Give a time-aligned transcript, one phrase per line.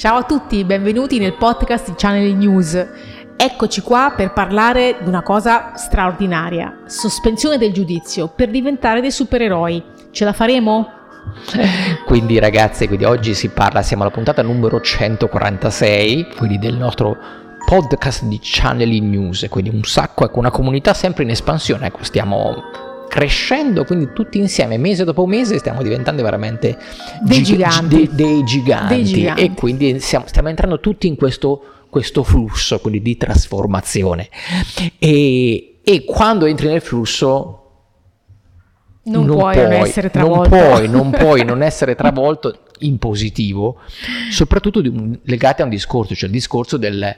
[0.00, 2.86] Ciao a tutti, benvenuti nel podcast di Channel News.
[3.36, 9.84] Eccoci qua per parlare di una cosa straordinaria, sospensione del giudizio per diventare dei supereroi.
[10.10, 10.90] Ce la faremo?
[12.06, 17.18] Quindi ragazzi, quindi oggi si parla, siamo alla puntata numero 146, quindi del nostro
[17.66, 22.88] podcast di Channel News, quindi un sacco, ecco, una comunità sempre in espansione, ecco, stiamo
[23.10, 26.78] crescendo, quindi tutti insieme, mese dopo mese, stiamo diventando veramente
[27.22, 27.96] dei, gig- giganti.
[27.96, 28.94] De- dei, giganti.
[28.94, 29.42] Dei giganti.
[29.42, 31.60] E quindi siamo, stiamo entrando tutti in questo,
[31.90, 34.28] questo flusso quindi di trasformazione.
[34.98, 37.56] E, e quando entri nel flusso
[39.02, 40.56] non, non puoi non essere travolto.
[40.56, 43.78] Non puoi, non puoi non essere travolto in positivo,
[44.30, 44.80] soprattutto
[45.24, 47.12] legati a un discorso, cioè il discorso del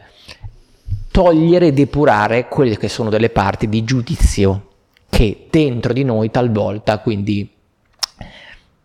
[1.11, 4.69] togliere e depurare quelle che sono delle parti di giudizio
[5.13, 7.47] che dentro di noi talvolta quindi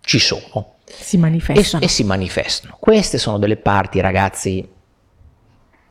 [0.01, 0.73] ci sono.
[0.83, 1.81] Si manifestano.
[1.81, 2.75] E, e si manifestano.
[2.77, 4.67] Queste sono delle parti, ragazzi,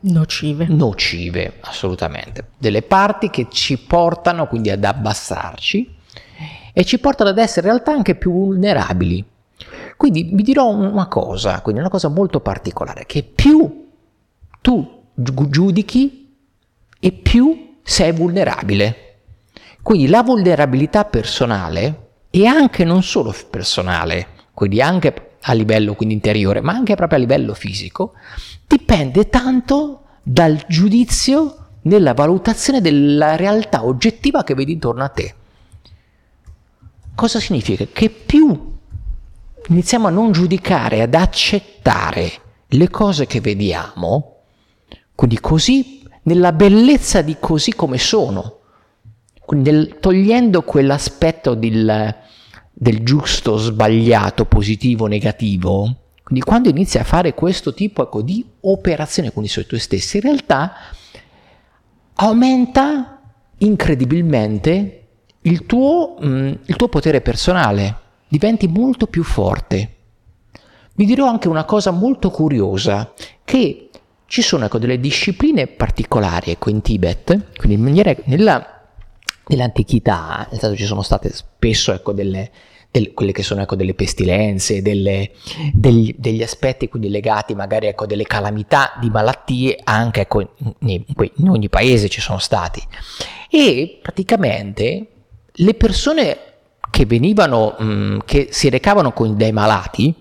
[0.01, 0.67] nocive.
[0.69, 2.49] Nocive, assolutamente.
[2.55, 5.95] Delle parti che ci portano quindi ad abbassarci
[6.71, 9.25] e ci portano ad essere in realtà anche più vulnerabili.
[9.97, 13.87] Quindi vi dirò una cosa, quindi una cosa molto particolare, che più
[14.61, 16.35] tu giudichi
[16.99, 19.06] e più sei vulnerabile.
[19.87, 26.59] Quindi la vulnerabilità personale e anche non solo personale, quindi anche a livello quindi interiore,
[26.59, 28.11] ma anche proprio a livello fisico,
[28.67, 35.33] dipende tanto dal giudizio nella valutazione della realtà oggettiva che vedi intorno a te.
[37.15, 37.85] Cosa significa?
[37.89, 38.77] Che più
[39.69, 42.29] iniziamo a non giudicare, ad accettare
[42.67, 44.39] le cose che vediamo,
[45.15, 48.56] quindi così, nella bellezza di così come sono,
[49.49, 52.15] nel, togliendo quell'aspetto del,
[52.71, 55.95] del giusto, sbagliato, positivo, negativo,
[56.27, 60.17] quindi quando inizi a fare questo tipo ecco, di operazione con i suoi tuoi stessi,
[60.17, 60.73] in realtà
[62.15, 63.21] aumenta
[63.59, 65.03] incredibilmente
[65.43, 67.95] il tuo, mh, mm, il tuo potere personale,
[68.27, 69.95] diventi molto più forte.
[70.95, 73.13] Vi dirò anche una cosa molto curiosa,
[73.45, 73.89] che
[74.25, 78.76] ci sono ecco, delle discipline particolari ecco, in Tibet, quindi in maniera, nella
[79.47, 82.51] nell'antichità ci sono state spesso ecco, delle,
[82.91, 85.31] delle, quelle che sono ecco, delle pestilenze, delle,
[85.73, 91.49] degli, degli, aspetti quindi legati magari ecco, delle calamità di malattie, anche ecco, in, in
[91.49, 92.81] ogni paese ci sono stati.
[93.49, 95.07] E praticamente
[95.51, 96.37] le persone
[96.89, 100.13] che venivano, mh, che si recavano con dei malati,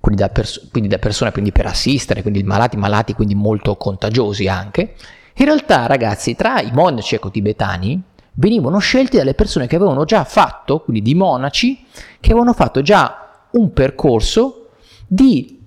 [0.00, 4.46] quindi da, pers- quindi da persone quindi per assistere, quindi malati, malati quindi molto contagiosi
[4.48, 4.94] anche,
[5.36, 8.02] in realtà ragazzi tra i monaci ecco, tibetani
[8.34, 11.86] venivano scelti dalle persone che avevano già fatto, quindi di monaci,
[12.20, 14.70] che avevano fatto già un percorso
[15.06, 15.60] di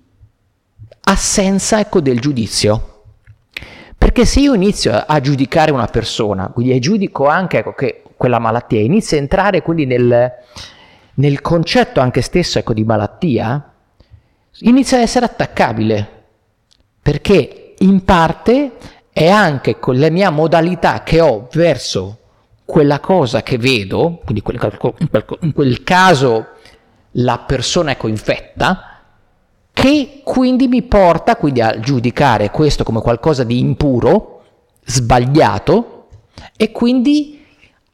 [1.02, 2.94] assenza ecco, del giudizio.
[3.98, 8.80] Perché se io inizio a giudicare una persona, quindi giudico anche ecco, che quella malattia,
[8.80, 10.32] inizia a entrare quindi nel,
[11.16, 13.74] nel concetto anche stesso ecco, di malattia,
[14.60, 16.16] inizia ad essere attaccabile.
[17.02, 18.72] Perché in parte
[19.12, 22.18] è anche con la mia modalità che ho verso
[22.68, 24.44] quella cosa che vedo, quindi
[25.40, 26.48] in quel caso
[27.12, 29.04] la persona è coinfetta,
[29.72, 34.44] che quindi mi porta quindi a giudicare questo come qualcosa di impuro,
[34.84, 36.10] sbagliato,
[36.58, 37.42] e quindi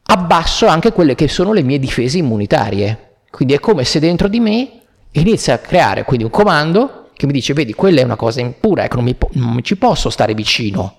[0.05, 3.17] abbasso anche quelle che sono le mie difese immunitarie.
[3.29, 4.71] Quindi è come se dentro di me
[5.11, 8.85] inizia a creare quindi un comando che mi dice, vedi, quella è una cosa impura,
[8.85, 10.95] ecco, non mi, non ci posso stare vicino.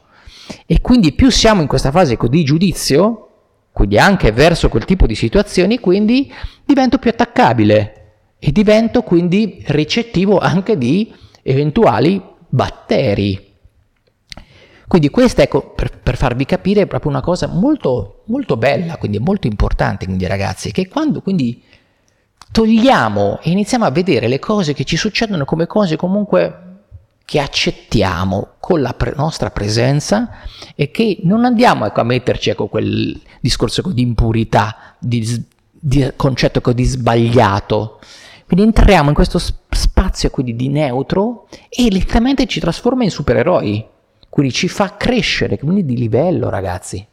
[0.64, 3.30] E quindi più siamo in questa fase di giudizio,
[3.74, 6.32] quindi anche verso quel tipo di situazioni, quindi
[6.64, 11.12] divento più attaccabile e divento quindi ricettivo anche di
[11.42, 13.52] eventuali batteri.
[14.86, 19.18] Quindi questa, ecco, per, per, farvi capire, è proprio una cosa molto, molto bella, quindi
[19.18, 21.60] molto importante, quindi ragazzi, che quando quindi
[22.52, 26.60] togliamo e iniziamo a vedere le cose che ci succedono come cose comunque
[27.24, 30.28] che accettiamo con la pre- nostra presenza
[30.76, 36.10] e che non andiamo ecco, a metterci ecco, quel discorso ecco, di impurità, di, di
[36.16, 38.00] concetto ecco, di sbagliato.
[38.46, 43.84] Quindi entriamo in questo spazio quindi di neutro e lentamente ci trasforma in supereroi,
[44.30, 47.06] quindi ci fa crescere, quindi di livello ragazzi.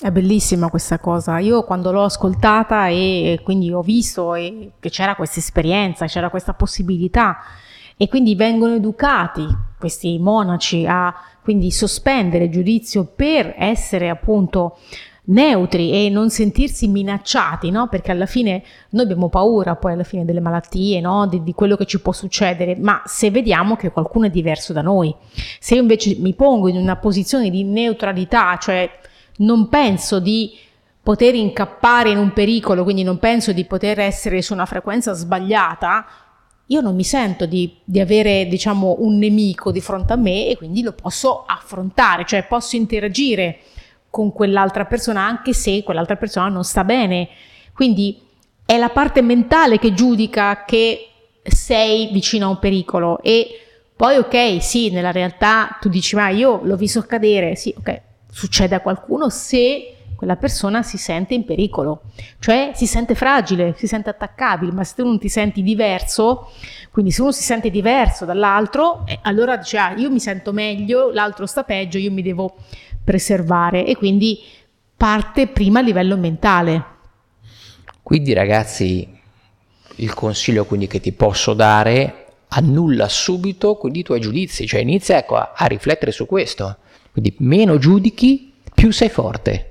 [0.00, 1.38] È bellissima questa cosa.
[1.38, 7.38] Io quando l'ho ascoltata e quindi ho visto che c'era questa esperienza, c'era questa possibilità
[7.96, 9.46] e quindi vengono educati
[9.78, 14.78] questi monaci a quindi sospendere il giudizio per essere appunto
[15.24, 17.88] neutri e non sentirsi minacciati, no?
[17.88, 21.26] Perché alla fine noi abbiamo paura poi alla fine delle malattie, no?
[21.26, 24.82] Di, di, quello che ci può succedere, ma se vediamo che qualcuno è diverso da
[24.82, 25.14] noi,
[25.60, 28.90] se io invece mi pongo in una posizione di neutralità, cioè
[29.38, 30.52] non penso di
[31.02, 36.06] poter incappare in un pericolo, quindi non penso di poter essere su una frequenza sbagliata,
[36.66, 40.56] io non mi sento di, di, avere, diciamo, un nemico di fronte a me e
[40.56, 43.58] quindi lo posso affrontare, cioè posso interagire
[44.12, 47.30] con quell'altra persona anche se quell'altra persona non sta bene.
[47.72, 48.20] Quindi
[48.66, 51.08] è la parte mentale che giudica che
[51.42, 53.22] sei vicino a un pericolo.
[53.22, 53.48] E
[53.96, 58.00] poi ok, sì, nella realtà tu dici ma io l'ho visto cadere, sì, ok,
[58.30, 62.02] succede a qualcuno se quella persona si sente in pericolo,
[62.38, 66.52] cioè si sente fragile, si sente attaccabile, ma se tu non ti senti diverso,
[66.92, 71.10] quindi se uno si sente diverso dall'altro, eh, allora dice ah, io mi sento meglio,
[71.10, 72.54] l'altro sta peggio, io mi devo
[73.02, 74.40] preservare e quindi
[74.96, 76.84] parte prima a livello mentale.
[78.02, 79.08] Quindi ragazzi,
[79.96, 82.18] il consiglio quindi che ti posso dare
[82.48, 86.76] annulla subito quindi i tuoi giudizi, cioè inizia ecco, a, a riflettere su questo.
[87.10, 89.68] Quindi meno giudichi, più sei forte.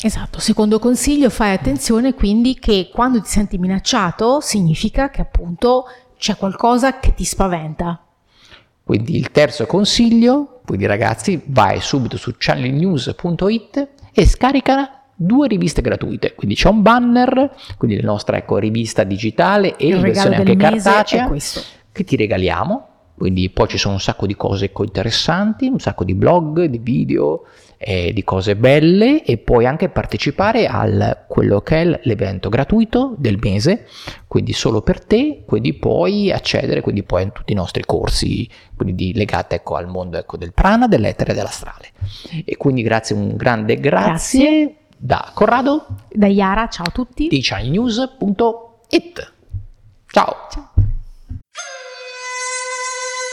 [0.00, 5.84] Esatto, secondo consiglio fai attenzione quindi che quando ti senti minacciato significa che appunto
[6.18, 8.03] c'è qualcosa che ti spaventa.
[8.84, 16.34] Quindi il terzo consiglio, quindi ragazzi, vai subito su channelnews.it e scarica due riviste gratuite.
[16.34, 20.56] Quindi c'è un banner, quindi la nostra ecco, rivista digitale e il in versione anche
[20.56, 21.32] cartacea
[21.92, 22.88] che ti regaliamo.
[23.16, 27.44] Quindi poi ci sono un sacco di cose interessanti, un sacco di blog, di video,
[27.78, 33.38] eh, di cose belle e puoi anche partecipare a quello che è l'evento gratuito del
[33.40, 33.86] mese,
[34.26, 39.12] quindi solo per te, quindi puoi accedere quindi poi a tutti i nostri corsi quindi
[39.14, 41.90] legati ecco, al mondo ecco, del prana, dell'etere e dell'astrale.
[42.44, 44.76] E quindi grazie, un grande grazie, grazie.
[44.96, 49.32] da Corrado, da Iara, ciao a tutti, di ChineNews.it.
[50.06, 50.36] Ciao.
[50.50, 50.73] ciao.